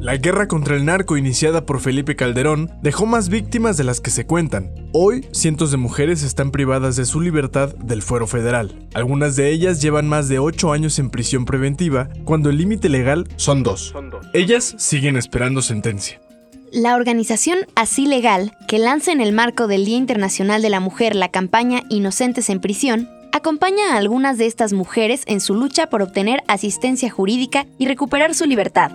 La 0.00 0.16
guerra 0.16 0.46
contra 0.46 0.76
el 0.76 0.84
narco 0.84 1.16
iniciada 1.16 1.66
por 1.66 1.80
Felipe 1.80 2.14
Calderón 2.14 2.70
dejó 2.82 3.04
más 3.04 3.28
víctimas 3.28 3.76
de 3.76 3.82
las 3.82 4.00
que 4.00 4.10
se 4.10 4.26
cuentan. 4.26 4.72
Hoy, 4.92 5.26
cientos 5.32 5.72
de 5.72 5.76
mujeres 5.76 6.22
están 6.22 6.52
privadas 6.52 6.94
de 6.94 7.04
su 7.04 7.20
libertad 7.20 7.74
del 7.74 8.02
fuero 8.02 8.28
federal. 8.28 8.86
Algunas 8.94 9.34
de 9.34 9.50
ellas 9.50 9.82
llevan 9.82 10.08
más 10.08 10.28
de 10.28 10.38
8 10.38 10.72
años 10.72 11.00
en 11.00 11.10
prisión 11.10 11.44
preventiva, 11.44 12.08
cuando 12.24 12.48
el 12.48 12.58
límite 12.58 12.88
legal 12.88 13.26
son 13.34 13.64
dos. 13.64 13.92
Ellas 14.34 14.76
siguen 14.78 15.16
esperando 15.16 15.62
sentencia. 15.62 16.20
La 16.70 16.94
organización 16.94 17.58
Así 17.74 18.06
Legal, 18.06 18.52
que 18.68 18.78
lanza 18.78 19.10
en 19.10 19.20
el 19.20 19.32
marco 19.32 19.66
del 19.66 19.84
Día 19.84 19.96
Internacional 19.96 20.62
de 20.62 20.70
la 20.70 20.78
Mujer 20.78 21.16
la 21.16 21.30
campaña 21.30 21.82
Inocentes 21.88 22.50
en 22.50 22.60
Prisión, 22.60 23.08
acompaña 23.32 23.94
a 23.94 23.96
algunas 23.96 24.38
de 24.38 24.46
estas 24.46 24.72
mujeres 24.72 25.22
en 25.26 25.40
su 25.40 25.54
lucha 25.54 25.88
por 25.88 26.02
obtener 26.02 26.42
asistencia 26.46 27.10
jurídica 27.10 27.66
y 27.78 27.86
recuperar 27.86 28.34
su 28.34 28.44
libertad. 28.46 28.92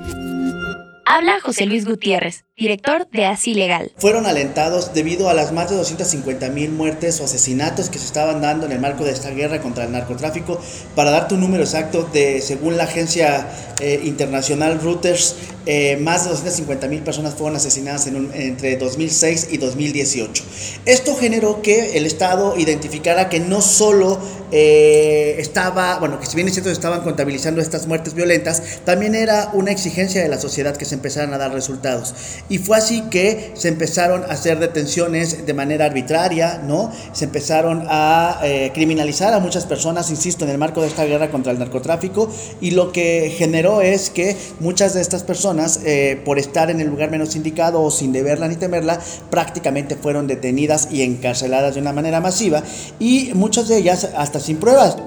Habla 1.06 1.40
José 1.42 1.66
Luis 1.66 1.86
Gutiérrez, 1.86 2.46
director 2.56 3.07
de 3.10 3.25
Así 3.25 3.56
Legal. 3.56 3.92
Fueron 3.98 4.28
alentados 4.28 4.94
debido 4.94 5.28
a 5.30 5.34
las 5.34 5.52
más 5.52 5.70
de 5.70 5.75
250 5.75 6.50
mil 6.50 6.71
muertes 6.71 7.20
o 7.20 7.25
asesinatos 7.25 7.89
que 7.89 7.98
se 7.98 8.06
estaban 8.06 8.42
dando 8.42 8.68
en 8.68 8.71
el 8.71 8.80
marco 8.80 9.04
de 9.04 9.11
esta 9.11 9.32
guerra 9.32 9.60
contra 9.60 9.86
el 9.86 9.92
narcotráfico. 9.92 10.60
Para 10.96 11.11
darte 11.11 11.34
un 11.34 11.42
número 11.42 11.64
exacto, 11.64 12.08
de, 12.14 12.42
según 12.42 12.78
la 12.78 12.84
agencia 12.84 13.47
eh, 13.80 14.02
internacional 14.04 14.80
Reuters, 14.80 15.36
eh, 15.66 15.97
más 15.97 16.25
de 16.25 16.32
250 16.32 16.88
mil 16.89 17.02
personas 17.04 17.36
fueron 17.36 17.56
asesinadas 17.56 18.06
en 18.08 18.30
entre 18.34 18.75
2006 18.75 19.47
y 19.52 19.58
2018. 19.58 20.44
Esto 20.86 21.16
generó 21.16 21.61
que 21.61 21.97
el 21.97 22.06
Estado 22.06 22.56
identificara 22.58 23.30
que 23.30 23.39
no 23.39 23.61
solo 23.61 24.20
eh, 24.52 25.36
estaba, 25.39 26.00
bueno, 26.00 26.20
que 26.20 26.25
si 26.25 26.36
bien 26.36 26.47
es 26.47 26.54
cierto 26.54 26.70
estaban 26.70 27.02
contabilizando 27.02 27.61
estas 27.61 27.88
muertes 27.88 28.14
violentas, 28.14 28.61
también 28.86 29.16
era 29.16 29.50
una 29.54 29.72
exigencia 29.72 30.22
de 30.22 30.28
la 30.28 30.39
sociedad 30.39 30.75
que 30.75 30.86
se 30.86 30.96
empezaran 30.96 31.33
a 31.33 31.38
dar 31.38 31.54
resultados. 31.54 32.14
Y 32.50 32.58
fue 32.58 32.78
así 32.78 33.03
que 33.09 33.52
se 33.53 33.70
empezaron 33.70 34.23
a 34.23 34.28
hacer 34.28 34.59
detenciones 34.59 35.45
de 35.45 35.53
manera 35.53 35.86
arbitraria, 35.86 36.61
¿no? 36.66 36.91
Se 37.13 37.25
empezaron 37.25 37.86
a 37.89 38.39
eh, 38.44 38.72
criminalizar 38.73 39.33
a 39.33 39.39
muchas 39.39 39.66
personas, 39.66 40.09
insisto, 40.11 40.44
en 40.44 40.52
el 40.52 40.58
marco 40.58 40.81
de 40.81 40.88
esta 40.88 41.05
guerra 41.05 41.31
contra 41.31 41.52
el 41.53 41.59
narcotráfico, 41.59 42.30
y 42.59 42.71
lo 42.71 42.91
que 42.91 43.33
generó 43.38 43.81
es 43.81 44.09
que 44.09 44.36
muchas 44.59 44.94
de 44.94 45.02
estas 45.02 45.23
personas, 45.23 45.80
eh, 45.86 46.21
por 46.25 46.38
estar 46.38 46.69
en 46.69 46.81
el 46.81 46.88
lugar 46.88 47.09
menos 47.11 47.36
indicado 47.36 47.81
o 47.81 47.89
sin 47.89 48.11
deberla 48.11 48.47
ni 48.47 48.58
temerla, 48.58 48.99
prácticamente 49.30 49.95
fueron 49.95 50.27
detenidas 50.27 50.89
y 50.91 51.02
encarceladas 51.02 51.75
de 51.75 51.81
una 51.81 51.94
manera 51.94 52.19
masiva, 52.19 52.61
y 52.99 53.31
muchas 53.33 53.69
de 53.69 53.77
ellas 53.77 54.09
hasta 54.17 54.39
sin 54.39 54.58
pruebas. 54.58 54.97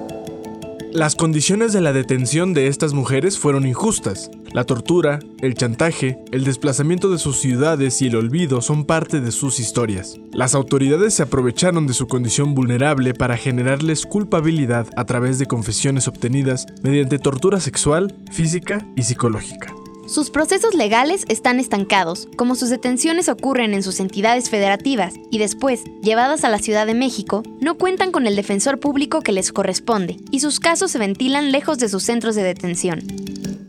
Las 0.91 1.15
condiciones 1.15 1.73
de 1.73 1.81
la 1.81 1.93
detención 1.93 2.53
de 2.55 2.67
estas 2.67 2.93
mujeres 2.93 3.37
fueron 3.37 3.67
injustas. 3.67 4.31
La 4.57 4.63
tortura, 4.63 5.19
el 5.41 5.53
chantaje, 5.53 6.17
el 6.31 6.43
desplazamiento 6.43 7.11
de 7.11 7.19
sus 7.19 7.39
ciudades 7.39 8.01
y 8.01 8.07
el 8.07 8.15
olvido 8.15 8.63
son 8.63 8.85
parte 8.85 9.21
de 9.21 9.31
sus 9.31 9.59
historias. 9.59 10.19
Las 10.33 10.55
autoridades 10.55 11.13
se 11.13 11.21
aprovecharon 11.21 11.85
de 11.85 11.93
su 11.93 12.07
condición 12.07 12.55
vulnerable 12.55 13.13
para 13.13 13.37
generarles 13.37 14.07
culpabilidad 14.07 14.87
a 14.95 15.05
través 15.05 15.37
de 15.37 15.45
confesiones 15.45 16.07
obtenidas 16.07 16.65
mediante 16.81 17.19
tortura 17.19 17.59
sexual, 17.59 18.15
física 18.31 18.83
y 18.95 19.03
psicológica. 19.03 19.71
Sus 20.07 20.31
procesos 20.31 20.73
legales 20.73 21.25
están 21.27 21.59
estancados, 21.59 22.27
como 22.35 22.55
sus 22.55 22.71
detenciones 22.71 23.29
ocurren 23.29 23.75
en 23.75 23.83
sus 23.83 23.99
entidades 23.99 24.49
federativas 24.49 25.13
y 25.29 25.37
después, 25.37 25.83
llevadas 26.01 26.43
a 26.43 26.49
la 26.49 26.57
Ciudad 26.57 26.87
de 26.87 26.95
México, 26.95 27.43
no 27.61 27.75
cuentan 27.75 28.11
con 28.11 28.25
el 28.25 28.35
defensor 28.35 28.79
público 28.79 29.21
que 29.21 29.33
les 29.33 29.51
corresponde 29.51 30.17
y 30.31 30.39
sus 30.39 30.59
casos 30.59 30.89
se 30.89 30.97
ventilan 30.97 31.51
lejos 31.51 31.77
de 31.77 31.89
sus 31.89 32.01
centros 32.01 32.33
de 32.33 32.41
detención. 32.41 33.03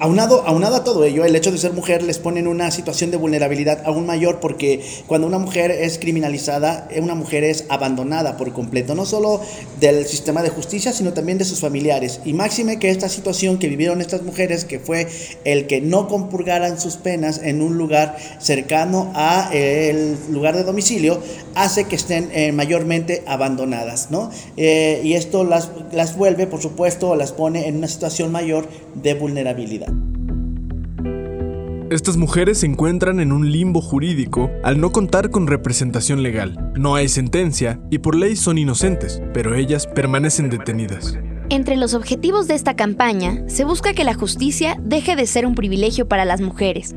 Aunado, 0.00 0.44
a 0.46 0.84
todo 0.84 1.04
ello, 1.04 1.24
el 1.24 1.34
hecho 1.34 1.50
de 1.50 1.58
ser 1.58 1.72
mujer 1.72 2.04
les 2.04 2.20
pone 2.20 2.38
en 2.38 2.46
una 2.46 2.70
situación 2.70 3.10
de 3.10 3.16
vulnerabilidad 3.16 3.82
aún 3.84 4.06
mayor 4.06 4.38
porque 4.38 4.80
cuando 5.08 5.27
una 5.27 5.40
mujer 5.40 5.72
es 5.72 5.98
criminalizada, 5.98 6.86
eh, 6.92 7.00
una 7.00 7.16
mujer 7.16 7.42
es 7.42 7.64
abandonada 7.68 8.36
por 8.36 8.52
completo, 8.52 8.94
no 8.94 9.05
solo 9.05 9.40
del 9.80 10.06
sistema 10.06 10.45
de 10.45 10.50
justicia, 10.50 10.92
sino 10.92 11.14
también 11.14 11.39
de 11.39 11.45
sus 11.45 11.58
familiares. 11.58 12.20
Y 12.24 12.33
máxime 12.33 12.78
que 12.78 12.90
esta 12.90 13.08
situación 13.08 13.58
que 13.58 13.67
vivieron 13.67 14.00
estas 14.00 14.23
mujeres, 14.23 14.64
que 14.64 14.78
fue 14.78 15.08
el 15.45 15.67
que 15.67 15.80
no 15.80 16.06
compurgaran 16.06 16.78
sus 16.80 16.96
penas 16.96 17.40
en 17.42 17.61
un 17.61 17.77
lugar 17.77 18.17
cercano 18.39 19.11
a 19.17 19.50
eh, 19.52 19.90
el 19.90 20.33
lugar 20.33 20.55
de 20.55 20.62
domicilio, 20.62 21.20
hace 21.56 21.86
que 21.86 21.96
estén 21.96 22.30
eh, 22.33 22.52
mayormente 22.52 23.24
abandonadas, 23.27 24.12
¿no? 24.12 24.30
y 24.56 25.14
esto 25.14 25.42
las, 25.42 25.70
las 25.92 26.17
vuelve, 26.17 26.46
por 26.46 26.62
supuesto, 26.62 27.17
las 27.17 27.33
pone 27.33 27.67
en 27.67 27.78
una 27.78 27.89
situación 27.89 28.30
mayor 28.30 28.68
de 28.94 29.14
vulnerabilidad. 29.14 29.87
Estas 31.90 32.18
mujeres 32.18 32.58
se 32.58 32.66
encuentran 32.66 33.18
en 33.18 33.32
un 33.32 33.50
limbo 33.50 33.80
jurídico 33.80 34.50
al 34.62 34.78
no 34.78 34.92
contar 34.92 35.30
con 35.30 35.46
representación 35.46 36.22
legal. 36.22 36.70
No 36.76 36.94
hay 36.94 37.08
sentencia 37.08 37.80
y 37.88 37.98
por 37.98 38.14
ley 38.14 38.36
son 38.36 38.58
inocentes, 38.58 39.22
pero 39.32 39.54
ellas 39.54 39.86
permanecen 39.86 40.50
detenidas. 40.50 41.18
Entre 41.48 41.76
los 41.76 41.94
objetivos 41.94 42.46
de 42.46 42.56
esta 42.56 42.76
campaña 42.76 43.42
se 43.46 43.64
busca 43.64 43.94
que 43.94 44.04
la 44.04 44.12
justicia 44.12 44.76
deje 44.82 45.16
de 45.16 45.26
ser 45.26 45.46
un 45.46 45.54
privilegio 45.54 46.06
para 46.06 46.26
las 46.26 46.42
mujeres, 46.42 46.94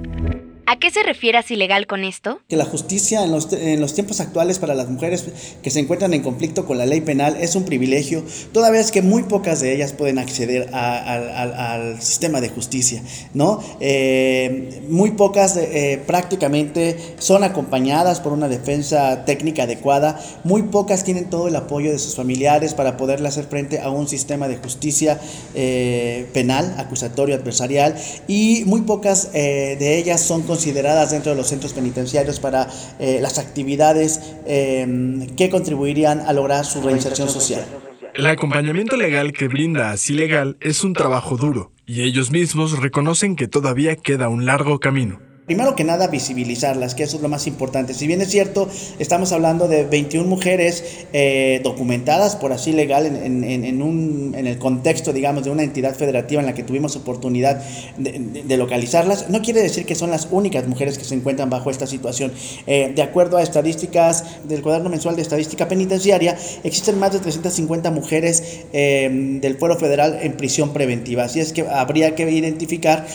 ¿A 0.71 0.79
qué 0.79 0.89
se 0.89 1.03
refiere 1.03 1.37
así 1.37 1.57
legal 1.57 1.85
con 1.85 2.05
esto? 2.05 2.39
Que 2.47 2.55
la 2.55 2.63
justicia 2.63 3.25
en 3.25 3.31
los, 3.31 3.49
tiempos 3.93 4.21
actuales 4.21 4.57
para 4.57 4.73
las 4.73 4.87
mujeres 4.87 5.25
que 5.61 5.69
se 5.69 5.81
encuentran 5.81 6.13
en 6.13 6.21
conflicto 6.21 6.65
con 6.65 6.77
la 6.77 6.85
ley 6.85 7.01
penal 7.01 7.35
es 7.41 7.57
un 7.57 7.65
privilegio, 7.65 8.23
toda 8.53 8.69
vez 8.69 8.89
que 8.89 9.01
muy 9.01 9.23
pocas 9.23 9.59
de 9.59 9.75
ellas 9.75 9.91
pueden 9.91 10.17
acceder 10.17 10.73
al 10.73 12.01
sistema 12.01 12.39
de 12.39 12.47
justicia, 12.47 13.03
¿no? 13.33 13.61
Eh, 13.81 14.81
muy 14.87 15.11
pocas 15.11 15.57
eh, 15.57 16.01
prácticamente 16.07 16.95
son 17.17 17.43
acompañadas 17.43 18.21
por 18.21 18.31
una 18.31 18.47
defensa 18.47 19.25
técnica 19.25 19.63
adecuada, 19.63 20.23
muy 20.45 20.63
pocas 20.63 21.03
tienen 21.03 21.29
todo 21.29 21.49
el 21.49 21.55
apoyo 21.57 21.91
de 21.91 21.99
sus 21.99 22.15
familiares 22.15 22.75
para 22.75 22.95
poderle 22.95 23.27
hacer 23.27 23.43
frente 23.43 23.81
a 23.81 23.89
un 23.89 24.07
sistema 24.07 24.47
de 24.47 24.55
justicia 24.55 25.19
eh, 25.53 26.29
penal, 26.33 26.75
acusatorio, 26.77 27.35
adversarial, 27.35 27.97
y 28.29 28.63
muy 28.67 28.83
pocas 28.83 29.33
de 29.33 29.97
ellas 29.97 30.21
son 30.21 30.43
consideradas 30.43 30.60
consideradas 30.61 31.09
dentro 31.09 31.31
de 31.31 31.37
los 31.37 31.47
centros 31.47 31.73
penitenciarios 31.73 32.39
para 32.39 32.67
eh, 32.99 33.17
las 33.19 33.39
actividades 33.39 34.35
eh, 34.45 35.27
que 35.35 35.49
contribuirían 35.49 36.19
a 36.19 36.33
lograr 36.33 36.65
su 36.65 36.83
reinserción 36.83 37.29
social. 37.29 37.65
El 38.13 38.27
acompañamiento 38.27 38.95
legal 38.95 39.33
que 39.33 39.47
brinda 39.47 39.89
Así 39.89 40.13
Legal 40.13 40.57
es 40.59 40.83
un 40.83 40.93
trabajo 40.93 41.35
duro 41.35 41.71
y 41.87 42.03
ellos 42.03 42.29
mismos 42.29 42.77
reconocen 42.77 43.35
que 43.35 43.47
todavía 43.47 43.95
queda 43.95 44.29
un 44.29 44.45
largo 44.45 44.79
camino. 44.79 45.30
Primero 45.51 45.75
que 45.75 45.83
nada, 45.83 46.07
visibilizarlas, 46.07 46.95
que 46.95 47.03
eso 47.03 47.17
es 47.17 47.21
lo 47.21 47.27
más 47.27 47.45
importante. 47.45 47.93
Si 47.93 48.07
bien 48.07 48.21
es 48.21 48.29
cierto, 48.29 48.69
estamos 48.99 49.33
hablando 49.33 49.67
de 49.67 49.83
21 49.83 50.25
mujeres 50.25 50.81
eh, 51.11 51.59
documentadas 51.61 52.37
por 52.37 52.53
así 52.53 52.71
legal 52.71 53.05
en, 53.05 53.43
en, 53.43 53.81
un, 53.81 54.33
en, 54.33 54.47
el 54.47 54.57
contexto, 54.59 55.11
digamos, 55.11 55.43
de 55.43 55.49
una 55.49 55.63
entidad 55.63 55.93
federativa 55.93 56.39
en 56.39 56.45
la 56.45 56.53
que 56.53 56.63
tuvimos 56.63 56.95
oportunidad 56.95 57.61
de, 57.97 58.55
localizarlas, 58.55 59.29
no 59.29 59.41
quiere 59.41 59.61
decir 59.61 59.85
que 59.85 59.93
son 59.93 60.09
las 60.09 60.29
únicas 60.31 60.65
mujeres 60.69 60.97
que 60.97 61.03
se 61.03 61.15
encuentran 61.15 61.49
bajo 61.49 61.69
esta 61.69 61.85
situación. 61.85 62.31
Eh, 62.65 62.93
de 62.95 63.01
acuerdo 63.01 63.35
a 63.35 63.43
estadísticas 63.43 64.23
del 64.47 64.61
cuaderno 64.61 64.89
mensual 64.89 65.17
de 65.17 65.21
estadística 65.21 65.67
penitenciaria, 65.67 66.37
existen 66.63 66.97
más 66.97 67.11
de 67.11 67.19
350 67.19 67.91
mujeres 67.91 68.61
eh, 68.71 69.37
del 69.41 69.57
fuero 69.57 69.77
federal 69.77 70.17
en 70.21 70.31
prisión 70.37 70.71
preventiva. 70.71 71.25
Así 71.25 71.41
es 71.41 71.51
que 71.51 71.67
habría 71.67 72.15
que 72.15 72.31
identificar 72.31 73.05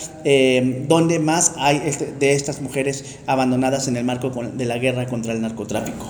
dónde 0.87 1.19
más 1.19 1.53
hay 1.57 1.81
este, 1.85 2.26
estas 2.33 2.61
mujeres 2.61 3.19
abandonadas 3.27 3.87
en 3.87 3.97
el 3.97 4.03
marco 4.03 4.29
de 4.29 4.65
la 4.65 4.77
guerra 4.77 5.07
contra 5.07 5.33
el 5.33 5.41
narcotráfico. 5.41 6.05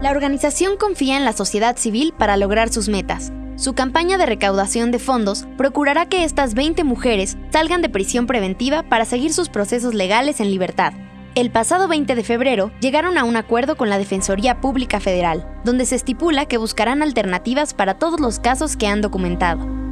La 0.00 0.10
organización 0.10 0.76
confía 0.76 1.16
en 1.16 1.24
la 1.24 1.32
sociedad 1.32 1.76
civil 1.76 2.14
para 2.16 2.36
lograr 2.36 2.72
sus 2.72 2.88
metas. 2.88 3.32
Su 3.56 3.74
campaña 3.74 4.16
de 4.16 4.26
recaudación 4.26 4.92
de 4.92 5.00
fondos 5.00 5.46
procurará 5.56 6.06
que 6.06 6.22
estas 6.22 6.54
20 6.54 6.84
mujeres 6.84 7.36
salgan 7.50 7.82
de 7.82 7.88
prisión 7.88 8.28
preventiva 8.28 8.84
para 8.84 9.04
seguir 9.04 9.32
sus 9.32 9.48
procesos 9.48 9.94
legales 9.94 10.38
en 10.38 10.50
libertad. 10.50 10.92
El 11.34 11.50
pasado 11.50 11.88
20 11.88 12.14
de 12.14 12.22
febrero 12.22 12.70
llegaron 12.80 13.18
a 13.18 13.24
un 13.24 13.36
acuerdo 13.36 13.76
con 13.76 13.90
la 13.90 13.98
Defensoría 13.98 14.60
Pública 14.60 15.00
Federal, 15.00 15.46
donde 15.64 15.86
se 15.86 15.96
estipula 15.96 16.46
que 16.46 16.58
buscarán 16.58 17.02
alternativas 17.02 17.74
para 17.74 17.98
todos 17.98 18.20
los 18.20 18.38
casos 18.38 18.76
que 18.76 18.86
han 18.86 19.00
documentado. 19.00 19.87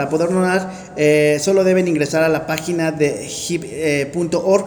Para 0.00 0.08
poder 0.08 0.30
donar, 0.30 0.72
eh, 0.96 1.36
solo 1.42 1.62
deben 1.62 1.86
ingresar 1.86 2.22
a 2.22 2.30
la 2.30 2.46
página 2.46 2.90
de 2.90 3.28
hip.org, 3.28 4.64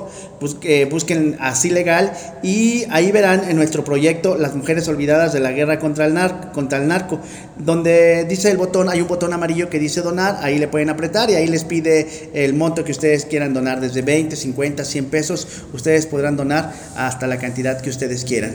eh, 0.62 0.88
busquen 0.92 1.38
así 1.40 1.72
legal 1.72 2.14
y 2.44 2.84
ahí 2.92 3.12
verán 3.12 3.50
en 3.50 3.56
nuestro 3.56 3.84
proyecto 3.84 4.38
Las 4.38 4.54
Mujeres 4.54 4.88
Olvidadas 4.88 5.34
de 5.34 5.40
la 5.40 5.52
Guerra 5.52 5.80
contra 5.80 6.06
el, 6.06 6.14
narco, 6.14 6.52
contra 6.52 6.78
el 6.78 6.88
Narco, 6.88 7.20
donde 7.58 8.26
dice 8.26 8.52
el 8.52 8.58
botón, 8.58 8.90
hay 8.90 9.02
un 9.02 9.08
botón 9.08 9.34
amarillo 9.34 9.72
que 9.72 9.80
dice 9.80 10.02
donar, 10.02 10.38
ahí 10.42 10.60
le 10.60 10.68
pueden 10.68 10.92
apretar 10.92 11.32
y 11.32 11.34
ahí 11.34 11.48
les 11.48 11.64
pide 11.64 12.30
el 12.36 12.54
monto 12.54 12.84
que 12.84 12.92
ustedes 12.92 13.26
quieran 13.26 13.56
donar, 13.56 13.82
desde 13.82 14.04
20, 14.04 14.36
50, 14.36 14.86
100 14.86 15.06
pesos, 15.06 15.48
ustedes 15.74 16.06
podrán 16.06 16.38
donar 16.38 16.74
hasta 16.96 17.26
la 17.26 17.40
cantidad 17.40 17.82
que 17.82 17.90
ustedes 17.90 18.24
quieran. 18.24 18.54